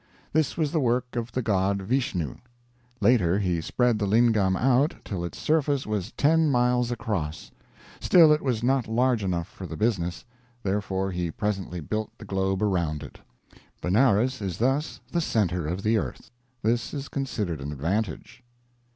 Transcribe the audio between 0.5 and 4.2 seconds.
was the work of the God Vishnu. Later he spread the